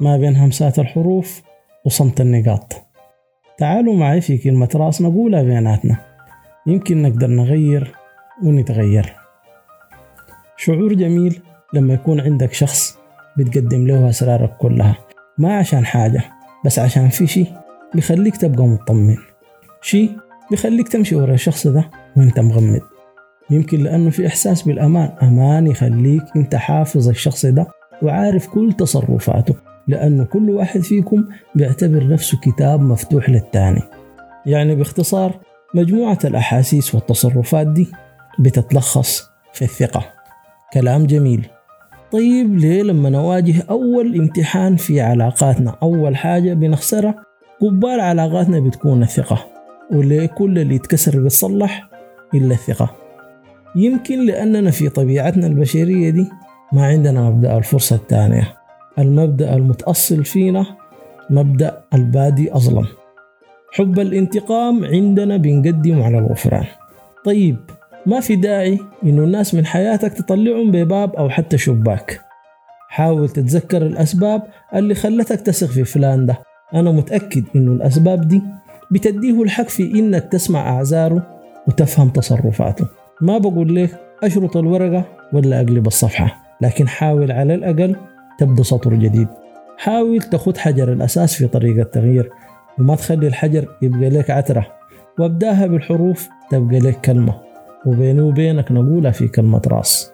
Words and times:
ما 0.00 0.16
بين 0.16 0.36
همسات 0.36 0.78
الحروف 0.78 1.42
وصمت 1.84 2.20
النقاط. 2.20 2.72
تعالوا 3.58 3.94
معي 3.94 4.20
في 4.20 4.38
كلمة 4.38 4.68
راس 4.74 5.02
نقولها 5.02 5.42
بيناتنا. 5.42 5.96
يمكن 6.66 7.02
نقدر 7.02 7.26
نغير 7.26 7.94
ونتغير. 8.42 9.16
شعور 10.56 10.92
جميل 10.92 11.42
لما 11.74 11.94
يكون 11.94 12.20
عندك 12.20 12.52
شخص 12.52 12.98
بتقدم 13.38 13.86
له 13.86 14.08
أسرارك 14.08 14.56
كلها. 14.56 14.96
ما 15.38 15.58
عشان 15.58 15.86
حاجة 15.86 16.22
بس 16.64 16.78
عشان 16.78 17.08
في 17.08 17.26
شي 17.26 17.46
بيخليك 17.94 18.36
تبقى 18.36 18.66
مطمن. 18.66 19.16
شي 19.82 20.10
بيخليك 20.50 20.88
تمشي 20.88 21.16
ورا 21.16 21.34
الشخص 21.34 21.66
ده 21.66 21.90
وانت 22.16 22.40
مغمض. 22.40 22.80
يمكن 23.50 23.82
لأنه 23.82 24.10
في 24.10 24.26
إحساس 24.26 24.62
بالأمان. 24.62 25.12
أمان 25.22 25.66
يخليك 25.66 26.22
أنت 26.36 26.56
حافظ 26.56 27.08
الشخص 27.08 27.46
ده 27.46 27.66
وعارف 28.02 28.48
كل 28.48 28.72
تصرفاته. 28.72 29.54
لأنه 29.88 30.24
كل 30.24 30.50
واحد 30.50 30.80
فيكم 30.80 31.24
بيعتبر 31.54 32.08
نفسه 32.08 32.38
كتاب 32.42 32.80
مفتوح 32.80 33.30
للتاني. 33.30 33.82
يعني 34.46 34.74
باختصار 34.74 35.40
مجموعة 35.74 36.18
الأحاسيس 36.24 36.94
والتصرفات 36.94 37.66
دي 37.66 37.88
بتتلخص 38.38 39.30
في 39.52 39.62
الثقة. 39.62 40.04
كلام 40.72 41.06
جميل. 41.06 41.46
طيب 42.12 42.58
ليه 42.58 42.82
لما 42.82 43.10
نواجه 43.10 43.54
أول 43.70 44.20
امتحان 44.20 44.76
في 44.76 45.00
علاقاتنا 45.00 45.74
أول 45.82 46.16
حاجة 46.16 46.54
بنخسرها؟ 46.54 47.14
قبال 47.60 48.00
علاقاتنا 48.00 48.60
بتكون 48.60 49.02
الثقة. 49.02 49.46
وليه 49.92 50.26
كل 50.26 50.58
اللي 50.58 50.74
يتكسر 50.74 51.20
بيتصلح 51.20 51.88
إلا 52.34 52.54
الثقة؟ 52.54 52.96
يمكن 53.76 54.26
لأننا 54.26 54.70
في 54.70 54.88
طبيعتنا 54.88 55.46
البشرية 55.46 56.10
دي 56.10 56.28
ما 56.72 56.86
عندنا 56.86 57.30
مبدأ 57.30 57.58
الفرصة 57.58 57.96
الثانية. 57.96 58.55
المبدأ 58.98 59.54
المتأصل 59.54 60.24
فينا 60.24 60.66
مبدأ 61.30 61.80
البادي 61.94 62.54
أظلم. 62.54 62.86
حب 63.72 63.98
الانتقام 63.98 64.84
عندنا 64.84 65.36
بنقدم 65.36 66.02
على 66.02 66.18
الغفران. 66.18 66.64
طيب 67.24 67.56
ما 68.06 68.20
في 68.20 68.36
داعي 68.36 68.78
إنه 69.04 69.24
الناس 69.24 69.54
من 69.54 69.66
حياتك 69.66 70.12
تطلعهم 70.12 70.70
بباب 70.70 71.16
أو 71.16 71.28
حتى 71.28 71.58
شباك؟ 71.58 72.20
حاول 72.88 73.28
تتذكر 73.28 73.82
الأسباب 73.82 74.42
اللي 74.74 74.94
خلتك 74.94 75.40
تثق 75.40 75.66
في 75.66 75.84
فلان 75.84 76.26
ده. 76.26 76.38
أنا 76.74 76.90
متأكد 76.90 77.44
إنه 77.56 77.72
الأسباب 77.72 78.28
دي 78.28 78.42
بتديه 78.90 79.42
الحق 79.42 79.68
في 79.68 79.82
إنك 79.82 80.24
تسمع 80.32 80.68
أعذاره 80.70 81.26
وتفهم 81.68 82.08
تصرفاته. 82.08 82.86
ما 83.20 83.38
بقول 83.38 83.74
لك 83.76 84.00
أشرط 84.22 84.56
الورقة 84.56 85.04
ولا 85.32 85.60
أقلب 85.60 85.86
الصفحة 85.86 86.42
لكن 86.60 86.88
حاول 86.88 87.32
على 87.32 87.54
الأقل 87.54 87.96
تبدأ 88.38 88.62
سطر 88.62 88.94
جديد. 88.94 89.28
حاول 89.78 90.22
تخد 90.22 90.56
حجر 90.56 90.92
الأساس 90.92 91.34
في 91.34 91.46
طريق 91.46 91.78
التغيير 91.78 92.30
وما 92.78 92.96
تخلي 92.96 93.26
الحجر 93.26 93.68
يبقى 93.82 94.10
لك 94.10 94.30
عترة. 94.30 94.66
وابدأها 95.18 95.66
بالحروف 95.66 96.28
تبقى 96.50 96.78
لك 96.78 97.00
كلمة 97.00 97.34
وبيني 97.86 98.20
وبينك 98.20 98.72
نقولها 98.72 99.10
في 99.10 99.28
كلمة 99.28 99.62
راس. 99.66 100.12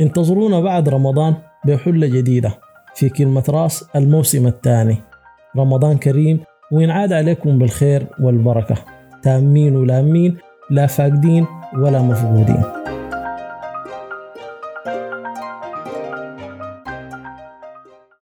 انتظرونا 0.00 0.60
بعد 0.60 0.88
رمضان 0.88 1.34
بحلة 1.64 2.06
جديدة 2.06 2.58
في 2.94 3.08
كلمة 3.08 3.44
راس 3.48 3.84
الموسم 3.96 4.46
الثاني. 4.46 4.96
رمضان 5.56 5.96
كريم 5.96 6.40
وينعاد 6.72 7.12
عليكم 7.12 7.58
بالخير 7.58 8.06
والبركة. 8.20 8.74
تأمين 9.22 9.76
ولامين 9.76 10.36
لا 10.70 10.86
فاقدين 10.86 11.46
ولا 11.74 12.02
مفقودين. 12.02 12.62